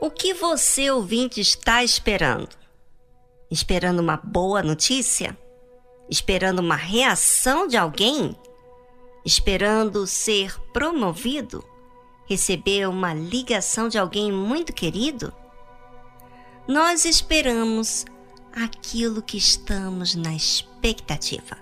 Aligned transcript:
O 0.00 0.10
que 0.10 0.34
você, 0.34 0.90
ouvinte, 0.90 1.40
está 1.40 1.82
esperando? 1.82 2.48
Esperando 3.50 4.00
uma 4.00 4.16
boa 4.16 4.62
notícia? 4.62 5.38
Esperando 6.10 6.58
uma 6.58 6.76
reação 6.76 7.66
de 7.66 7.76
alguém? 7.76 8.36
Esperando 9.24 10.06
ser 10.06 10.60
promovido? 10.72 11.64
Receber 12.28 12.88
uma 12.88 13.14
ligação 13.14 13.88
de 13.88 13.96
alguém 13.96 14.30
muito 14.32 14.72
querido? 14.72 15.32
Nós 16.66 17.04
esperamos 17.04 18.04
aquilo 18.52 19.22
que 19.22 19.36
estamos 19.36 20.14
na 20.14 20.34
expectativa, 20.34 21.58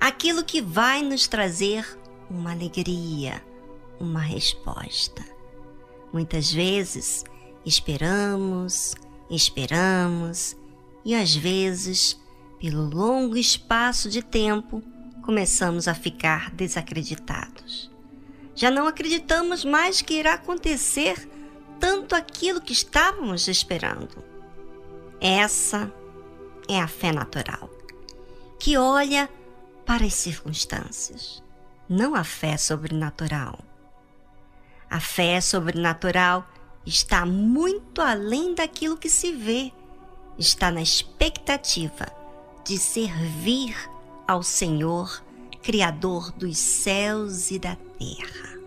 aquilo 0.00 0.44
que 0.44 0.60
vai 0.60 1.02
nos 1.02 1.26
trazer 1.28 1.98
uma 2.30 2.52
alegria, 2.52 3.44
uma 4.00 4.20
resposta. 4.20 5.24
Muitas 6.12 6.52
vezes 6.52 7.24
esperamos, 7.64 8.94
esperamos 9.30 10.56
e 11.04 11.14
às 11.14 11.34
vezes, 11.34 12.18
pelo 12.58 12.88
longo 12.88 13.36
espaço 13.36 14.08
de 14.08 14.22
tempo, 14.22 14.82
começamos 15.22 15.86
a 15.88 15.94
ficar 15.94 16.50
desacreditados. 16.50 17.90
Já 18.54 18.70
não 18.70 18.86
acreditamos 18.86 19.64
mais 19.64 20.00
que 20.00 20.14
irá 20.14 20.34
acontecer 20.34 21.28
tanto 21.80 22.14
aquilo 22.14 22.60
que 22.60 22.72
estávamos 22.72 23.48
esperando. 23.48 24.24
Essa 25.20 25.92
é 26.68 26.80
a 26.80 26.88
fé 26.88 27.12
natural, 27.12 27.70
que 28.58 28.76
olha 28.76 29.28
para 29.84 30.04
as 30.04 30.14
circunstâncias, 30.14 31.42
não 31.88 32.14
a 32.14 32.24
fé 32.24 32.56
sobrenatural. 32.56 33.58
A 34.88 35.00
fé 35.00 35.40
sobrenatural 35.40 36.46
está 36.86 37.24
muito 37.24 38.00
além 38.00 38.54
daquilo 38.54 38.96
que 38.96 39.08
se 39.08 39.32
vê, 39.32 39.72
está 40.38 40.70
na 40.70 40.82
expectativa 40.82 42.06
de 42.64 42.78
servir 42.78 43.76
ao 44.26 44.42
Senhor, 44.42 45.22
Criador 45.62 46.30
dos 46.32 46.58
céus 46.58 47.50
e 47.50 47.58
da 47.58 47.76
terra. 47.98 48.58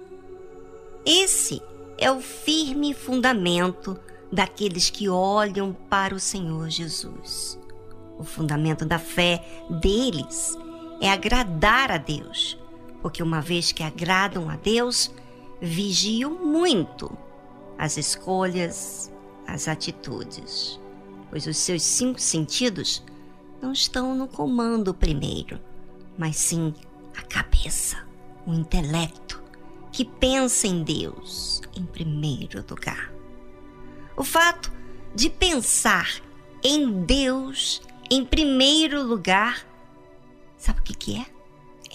Esse 1.06 1.62
é 1.98 2.12
o 2.12 2.20
firme 2.20 2.94
fundamento 2.94 4.00
daqueles 4.32 4.90
que 4.90 5.08
olham 5.08 5.73
para 5.90 6.14
o 6.14 6.20
Senhor 6.20 6.70
Jesus. 6.70 7.58
O 8.18 8.23
fundamento 8.23 8.86
da 8.86 8.98
fé 8.98 9.45
deles 9.70 10.58
é 11.00 11.12
agradar 11.12 11.92
a 11.92 11.98
Deus, 11.98 12.58
porque 13.02 13.22
uma 13.22 13.42
vez 13.42 13.72
que 13.72 13.84
agradam 13.84 14.50
a 14.50 14.56
Deus, 14.56 15.12
vigiam 15.62 16.32
muito 16.32 17.16
as 17.78 17.97
escolhas, 17.97 19.11
as 19.45 19.67
atitudes, 19.67 20.80
pois 21.30 21.45
os 21.45 21.58
seus 21.58 21.83
cinco 21.83 22.20
sentidos 22.20 23.03
não 23.61 23.72
estão 23.72 24.16
no 24.16 24.28
comando 24.28 24.94
primeiro, 24.94 25.59
mas 26.17 26.36
sim 26.36 26.73
a 27.16 27.22
cabeça, 27.22 27.98
o 28.45 28.53
intelecto, 28.53 29.42
que 29.92 30.05
pensa 30.05 30.67
em 30.67 30.83
Deus 30.83 31.61
em 31.75 31.86
primeiro 31.86 32.64
lugar. 32.70 33.11
O 34.16 34.23
fato 34.23 34.72
de 35.16 35.30
pensar 35.30 36.22
em 36.64 37.03
Deus 37.03 37.81
em 38.09 38.25
primeiro 38.25 39.03
lugar, 39.03 39.66
sabe 40.58 40.80
o 40.80 40.83
que, 40.83 40.93
que 40.93 41.17
é? 41.17 41.26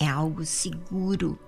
É 0.04 0.08
algo 0.08 0.44
seguro, 0.44 1.38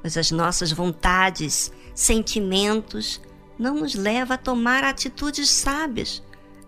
pois 0.00 0.16
as 0.16 0.30
nossas 0.30 0.72
vontades, 0.72 1.72
sentimentos 1.94 3.20
não 3.58 3.76
nos 3.76 3.94
leva 3.94 4.34
a 4.34 4.38
tomar 4.38 4.84
atitudes 4.84 5.48
sábias. 5.50 6.22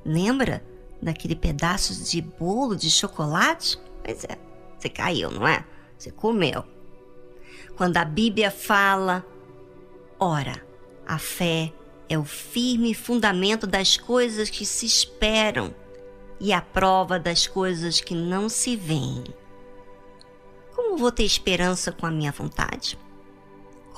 Lembra 0.04 0.64
daquele 1.00 1.36
pedaço 1.36 2.04
de 2.04 2.20
bolo 2.20 2.76
de 2.76 2.90
chocolate? 2.90 3.78
Pois 4.04 4.24
é, 4.24 4.38
você 4.78 4.88
caiu, 4.88 5.30
não 5.30 5.46
é? 5.46 5.64
Você 5.96 6.10
comeu. 6.10 6.64
Quando 7.76 7.96
a 7.96 8.04
Bíblia 8.04 8.50
fala, 8.50 9.24
ora, 10.18 10.64
a 11.06 11.18
fé 11.18 11.72
é 12.08 12.18
o 12.18 12.24
firme 12.24 12.94
fundamento 12.94 13.66
das 13.66 13.96
coisas 13.96 14.48
que 14.48 14.64
se 14.64 14.86
esperam 14.86 15.74
e 16.40 16.52
a 16.52 16.60
prova 16.60 17.18
das 17.18 17.46
coisas 17.46 18.00
que 18.00 18.14
não 18.14 18.48
se 18.48 18.76
veem. 18.76 19.24
Como 20.74 20.96
vou 20.96 21.12
ter 21.12 21.24
esperança 21.24 21.92
com 21.92 22.06
a 22.06 22.10
minha 22.10 22.32
vontade? 22.32 22.98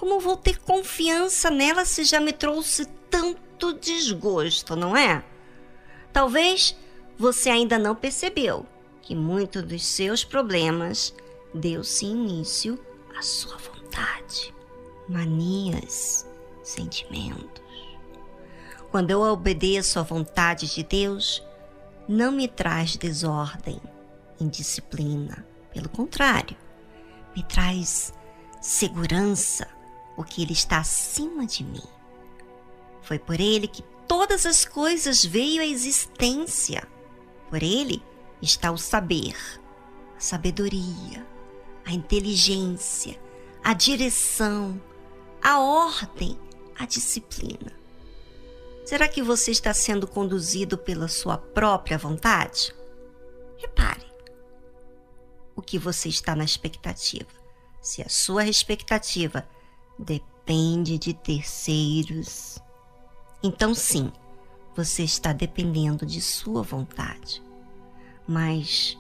Como 0.01 0.19
vou 0.19 0.35
ter 0.35 0.59
confiança 0.61 1.51
nela 1.51 1.85
se 1.85 2.05
já 2.05 2.19
me 2.19 2.33
trouxe 2.33 2.87
tanto 3.11 3.75
desgosto, 3.75 4.75
não 4.75 4.97
é? 4.97 5.23
Talvez 6.11 6.75
você 7.19 7.51
ainda 7.51 7.79
não 7.79 7.95
percebeu 7.95 8.65
que 9.03 9.15
muito 9.15 9.61
dos 9.61 9.85
seus 9.85 10.25
problemas 10.25 11.15
deu-se 11.53 12.07
início 12.07 12.83
à 13.15 13.21
sua 13.21 13.59
vontade, 13.59 14.55
manias, 15.07 16.27
sentimentos. 16.63 17.63
Quando 18.91 19.11
eu 19.11 19.21
obedeço 19.21 19.99
à 19.99 20.03
vontade 20.03 20.75
de 20.75 20.83
Deus, 20.83 21.43
não 22.09 22.33
me 22.33 22.49
traz 22.49 22.97
desordem, 22.97 23.79
indisciplina. 24.41 25.47
Pelo 25.75 25.91
contrário, 25.91 26.57
me 27.37 27.43
traz 27.43 28.15
segurança, 28.63 29.69
porque 30.17 30.43
Ele 30.43 30.53
está 30.53 30.79
acima 30.79 31.47
de 31.47 31.65
mim. 31.65 31.83
Foi 33.03 33.19
por 33.19 33.41
Ele 33.41 33.67
que 33.67 33.83
todas 34.07 34.47
as 34.47 34.65
coisas 34.65 35.25
veio 35.25 35.63
à 35.63 35.67
existência. 35.67 36.87
Por 37.49 37.63
Ele 37.63 38.03
está 38.41 38.71
o 38.71 38.79
saber, 38.79 39.37
a 40.17 40.21
sabedoria, 40.21 41.27
a 41.85 41.93
inteligência, 41.93 43.21
a 43.63 43.73
direção, 43.73 44.81
a 45.43 45.59
ordem, 45.61 46.39
a 46.79 46.87
disciplina. 46.87 47.73
Será 48.85 49.07
que 49.09 49.23
você 49.23 49.51
está 49.51 49.73
sendo 49.73 50.07
conduzido 50.07 50.77
pela 50.77 51.09
sua 51.09 51.39
própria 51.39 51.97
vontade? 51.97 52.75
Repare 53.57 54.11
o 55.55 55.63
que 55.63 55.79
você 55.79 56.09
está 56.09 56.35
na 56.35 56.45
expectativa. 56.45 57.29
Se 57.81 58.03
a 58.03 58.09
sua 58.09 58.47
expectativa 58.47 59.47
depende 60.01 60.99
de 60.99 61.15
terceiros, 61.15 62.61
então 63.43 63.75
sim, 63.75 64.11
você 64.75 65.03
está 65.03 65.33
dependendo 65.33 66.05
de 66.05 66.21
sua 66.21 66.63
vontade. 66.63 67.43
Mas 68.27 68.99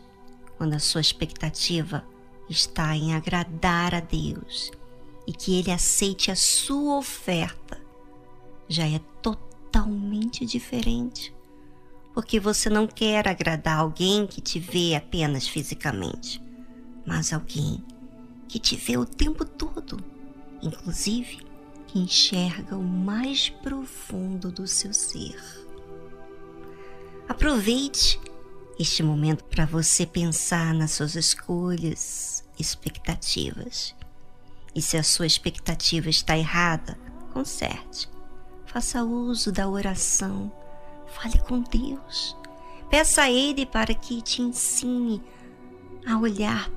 quando 0.56 0.74
a 0.74 0.78
sua 0.78 1.00
expectativa 1.00 2.04
está 2.48 2.96
em 2.96 3.14
agradar 3.14 3.94
a 3.94 4.00
Deus 4.00 4.70
e 5.26 5.32
que 5.32 5.58
Ele 5.58 5.70
aceite 5.70 6.30
a 6.30 6.36
sua 6.36 6.98
oferta, 6.98 7.80
já 8.68 8.86
é 8.86 8.98
totalmente 9.22 10.44
diferente. 10.44 11.34
Porque 12.12 12.40
você 12.40 12.68
não 12.68 12.86
quer 12.86 13.28
agradar 13.28 13.78
alguém 13.78 14.26
que 14.26 14.40
te 14.40 14.58
vê 14.58 14.94
apenas 14.94 15.46
fisicamente, 15.46 16.42
mas 17.06 17.32
alguém 17.32 17.84
que 18.48 18.58
te 18.58 18.74
vê 18.74 18.96
o 18.96 19.06
tempo 19.06 19.44
todo, 19.44 20.02
inclusive 20.62 21.46
que 21.86 21.98
enxerga 21.98 22.76
o 22.76 22.82
mais 22.82 23.48
profundo 23.48 24.50
do 24.50 24.66
seu 24.66 24.92
ser. 24.92 25.36
Aproveite 27.28 28.20
este 28.78 29.02
momento 29.02 29.44
para 29.44 29.66
você 29.66 30.06
pensar 30.06 30.72
nas 30.72 30.92
suas 30.92 31.14
escolhas, 31.14 32.44
expectativas. 32.58 33.94
E 34.74 34.80
se 34.80 34.96
a 34.96 35.02
sua 35.02 35.26
expectativa 35.26 36.08
está 36.08 36.38
errada, 36.38 36.96
conserte 37.32 38.08
Faça 38.72 39.02
uso 39.02 39.50
da 39.50 39.68
oração. 39.68 40.50
Fale 41.08 41.38
com 41.40 41.60
Deus. 41.60 42.36
Peça 42.88 43.22
a 43.22 43.30
Ele 43.30 43.66
para 43.66 43.92
que 43.92 44.22
te 44.22 44.42
ensine 44.42 45.20
a 46.06 46.16
olhar 46.16 46.70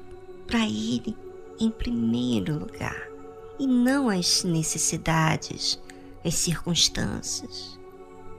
para 0.47 0.65
Ele 0.65 1.15
em 1.59 1.69
primeiro 1.69 2.57
lugar 2.57 3.12
e 3.59 3.67
não 3.67 4.09
as 4.09 4.43
necessidades, 4.43 5.79
as 6.23 6.35
circunstâncias. 6.35 7.79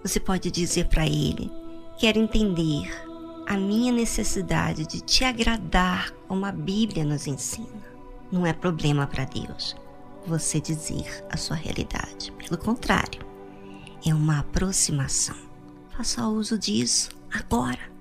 Você 0.02 0.20
pode 0.20 0.50
dizer 0.50 0.88
para 0.88 1.06
Ele: 1.06 1.50
Quero 1.99 2.19
entender 2.19 2.90
a 3.46 3.56
minha 3.56 3.93
necessidade 3.93 4.87
de 4.87 5.00
te 5.00 5.25
agradar 5.25 6.11
como 6.26 6.44
a 6.44 6.52
Bíblia 6.52 7.05
nos 7.05 7.26
ensina. 7.26 7.94
Não 8.32 8.46
é 8.46 8.52
problema 8.52 9.06
para 9.06 9.25
Deus 9.25 9.76
você 10.26 10.61
dizer 10.61 11.25
a 11.31 11.37
sua 11.37 11.56
realidade. 11.56 12.32
Pelo 12.32 12.58
contrário, 12.58 13.25
é 14.05 14.14
uma 14.14 14.40
aproximação. 14.40 15.37
Faça 15.96 16.26
uso 16.26 16.58
disso 16.58 17.10
agora 17.31 17.93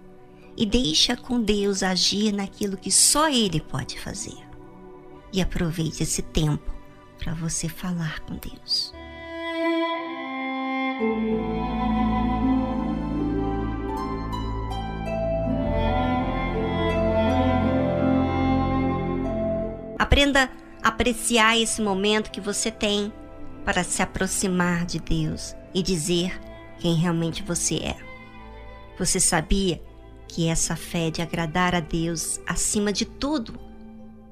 e 0.56 0.66
deixa 0.66 1.16
com 1.16 1.42
Deus 1.42 1.84
agir 1.84 2.32
naquilo 2.32 2.78
que 2.78 2.92
só 2.92 3.30
Ele 3.30 3.60
pode 3.60 4.00
fazer. 4.00 4.38
E 5.32 5.42
aproveite 5.42 6.04
esse 6.04 6.22
tempo 6.22 6.73
para 7.18 7.34
você 7.34 7.70
falar 7.70 8.20
com 8.22 8.36
Deus. 8.36 8.94
Aprenda 19.98 20.50
a 20.84 20.90
apreciar 20.90 21.58
esse 21.58 21.82
momento 21.82 22.30
que 22.30 22.42
você 22.42 22.70
tem 22.70 23.12
para 23.66 23.84
se 23.84 24.02
aproximar 24.02 24.86
de 24.86 25.00
Deus 25.00 25.56
e 25.74 25.82
dizer 25.82 26.40
quem 26.80 26.96
realmente 26.96 27.42
você 27.42 27.76
é. 27.78 27.96
Você 29.00 29.20
sabia 29.20 29.82
que 30.28 30.48
essa 30.48 30.76
fé 30.76 31.10
de 31.10 31.22
agradar 31.22 31.74
a 31.74 31.80
Deus 31.80 32.40
acima 32.46 32.92
de 32.92 33.06
tudo 33.06 33.60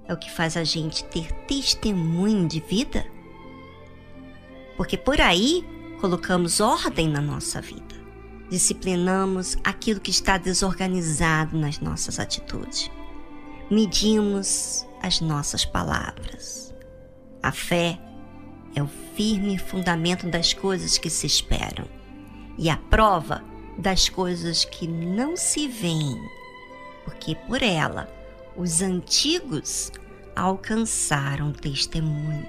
é 0.08 0.14
o 0.14 0.18
que 0.18 0.32
faz 0.32 0.58
a 0.58 0.64
gente 0.64 1.04
ter 1.06 1.32
testemunho 1.46 2.48
de 2.48 2.60
vida? 2.60 3.06
Porque 4.78 4.98
por 4.98 5.20
aí 5.22 5.66
colocamos 6.00 6.60
ordem 6.60 7.08
na 7.08 7.22
nossa 7.22 7.62
vida, 7.62 7.96
disciplinamos 8.50 9.58
aquilo 9.64 10.00
que 10.00 10.12
está 10.12 10.38
desorganizado 10.38 11.58
nas 11.58 11.80
nossas 11.80 12.20
atitudes, 12.20 12.90
medimos 13.70 14.86
as 15.02 15.22
nossas 15.22 15.64
palavras. 15.64 16.74
A 17.44 17.52
fé 17.52 18.00
é 18.76 18.82
o 18.82 18.90
firme 19.16 19.58
fundamento 19.58 20.28
das 20.28 20.54
coisas 20.54 20.98
que 20.98 21.10
se 21.10 21.28
esperam 21.28 21.86
e 22.58 22.70
a 22.70 22.78
prova 22.78 23.44
das 23.78 24.10
coisas 24.10 24.66
que 24.66 24.88
não 24.88 25.36
se 25.36 25.68
veem, 25.68 26.20
porque 27.04 27.36
por 27.36 27.62
ela 27.62 28.08
os 28.56 28.82
antigos 28.82 29.92
alcançaram 30.36 31.52
testemunho. 31.52 32.46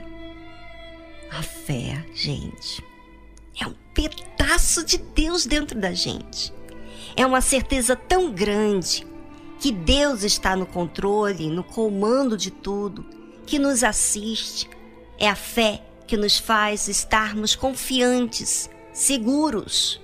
A 1.31 1.43
fé, 1.43 2.05
gente, 2.15 2.85
é 3.61 3.67
um 3.67 3.75
pedaço 3.95 4.85
de 4.85 4.99
Deus 4.99 5.47
dentro 5.47 5.79
da 5.79 5.93
gente. 5.93 6.53
É 7.17 7.25
uma 7.25 7.41
certeza 7.41 7.97
tão 7.97 8.33
grande 8.33 9.07
que 9.59 9.71
Deus 9.71 10.25
está 10.25 10.57
no 10.57 10.67
controle, 10.67 11.49
no 11.49 11.63
comando 11.63 12.37
de 12.37 12.51
tudo, 12.51 13.05
que 13.47 13.59
nos 13.59 13.85
assiste. 13.85 14.69
É 15.19 15.29
a 15.29 15.37
fé 15.37 15.83
que 16.07 16.17
nos 16.17 16.37
faz 16.37 16.89
estarmos 16.89 17.55
confiantes, 17.55 18.69
seguros. 18.93 20.01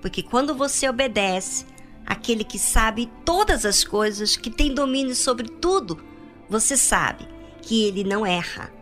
Porque 0.00 0.22
quando 0.22 0.54
você 0.54 0.88
obedece 0.88 1.66
aquele 2.12 2.44
que 2.44 2.58
sabe 2.58 3.10
todas 3.24 3.64
as 3.64 3.82
coisas, 3.82 4.36
que 4.36 4.50
tem 4.50 4.74
domínio 4.74 5.16
sobre 5.16 5.48
tudo, 5.48 5.98
você 6.48 6.76
sabe 6.76 7.26
que 7.62 7.84
ele 7.84 8.04
não 8.04 8.26
erra. 8.26 8.72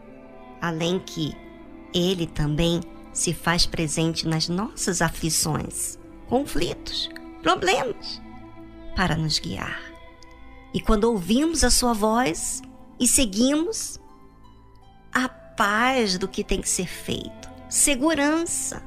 Além 0.61 0.99
que 0.99 1.35
ele 1.95 2.27
também 2.27 2.81
se 3.13 3.33
faz 3.33 3.65
presente 3.67 4.27
nas 4.27 4.49
nossas 4.49 5.01
aflições, 5.01 5.99
conflitos, 6.29 7.09
problemas, 7.43 8.21
para 8.97 9.17
nos 9.17 9.39
guiar. 9.39 9.81
E 10.75 10.81
quando 10.81 11.05
ouvimos 11.05 11.63
a 11.63 11.71
sua 11.71 11.93
voz 11.93 12.61
e 12.99 13.07
seguimos, 13.07 13.99
a 15.13 15.29
paz 15.29 16.19
do 16.19 16.29
que 16.29 16.45
tem 16.45 16.61
que 16.61 16.69
ser 16.69 16.87
feito, 16.87 17.49
segurança, 17.69 18.83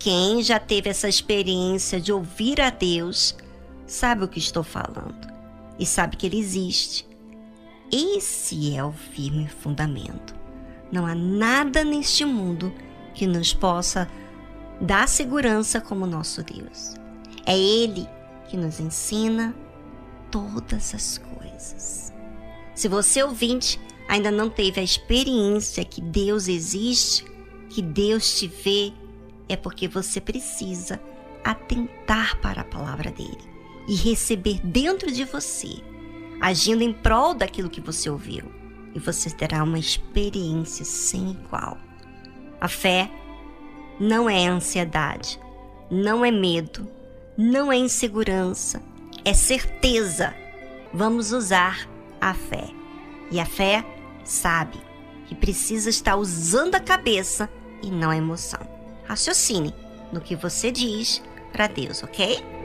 quem 0.00 0.42
já 0.42 0.58
teve 0.58 0.88
essa 0.88 1.08
experiência 1.08 2.00
de 2.00 2.10
ouvir 2.10 2.58
a 2.58 2.70
Deus 2.70 3.36
sabe 3.86 4.24
o 4.24 4.28
que 4.28 4.38
estou 4.38 4.64
falando 4.64 5.28
e 5.78 5.84
sabe 5.84 6.16
que 6.16 6.26
Ele 6.26 6.38
existe. 6.38 7.06
Esse 7.92 8.74
é 8.74 8.82
o 8.82 8.92
firme 8.92 9.46
fundamento. 9.46 10.34
Não 10.90 11.06
há 11.06 11.14
nada 11.14 11.84
neste 11.84 12.24
mundo 12.24 12.72
que 13.14 13.26
nos 13.26 13.52
possa 13.52 14.08
dar 14.80 15.06
segurança 15.06 15.82
como 15.82 16.06
nosso 16.06 16.42
Deus. 16.42 16.94
É 17.44 17.56
Ele 17.56 18.08
que 18.48 18.56
nos 18.56 18.80
ensina 18.80 19.54
todas 20.30 20.94
as 20.94 21.18
coisas. 21.18 22.10
Se 22.74 22.88
você 22.88 23.22
ouvinte 23.22 23.78
ainda 24.08 24.30
não 24.30 24.48
teve 24.48 24.80
a 24.80 24.84
experiência 24.84 25.84
que 25.84 26.00
Deus 26.00 26.48
existe, 26.48 27.24
que 27.68 27.82
Deus 27.82 28.38
te 28.38 28.46
vê, 28.46 28.94
é 29.50 29.56
porque 29.56 29.88
você 29.88 30.20
precisa 30.20 31.00
atentar 31.44 32.40
para 32.40 32.62
a 32.62 32.64
palavra 32.64 33.10
dele 33.10 33.50
e 33.88 33.96
receber 33.96 34.60
dentro 34.62 35.10
de 35.10 35.24
você, 35.24 35.82
agindo 36.40 36.82
em 36.82 36.92
prol 36.92 37.34
daquilo 37.34 37.68
que 37.68 37.80
você 37.80 38.08
ouviu, 38.08 38.44
e 38.94 38.98
você 39.00 39.28
terá 39.28 39.64
uma 39.64 39.78
experiência 39.78 40.84
sem 40.84 41.32
igual. 41.32 41.76
A 42.60 42.68
fé 42.68 43.10
não 43.98 44.30
é 44.30 44.46
ansiedade, 44.46 45.40
não 45.90 46.24
é 46.24 46.30
medo, 46.30 46.88
não 47.36 47.72
é 47.72 47.76
insegurança, 47.76 48.80
é 49.24 49.34
certeza. 49.34 50.34
Vamos 50.92 51.32
usar 51.32 51.88
a 52.20 52.34
fé. 52.34 52.68
E 53.30 53.40
a 53.40 53.46
fé 53.46 53.84
sabe 54.24 54.78
que 55.26 55.34
precisa 55.34 55.88
estar 55.88 56.16
usando 56.16 56.74
a 56.74 56.80
cabeça 56.80 57.48
e 57.82 57.90
não 57.90 58.10
a 58.10 58.16
emoção 58.16 58.79
raciocine 59.10 59.74
no 60.12 60.20
que 60.20 60.36
você 60.36 60.70
diz 60.70 61.20
para 61.52 61.66
Deus, 61.66 62.02
ok? 62.04 62.59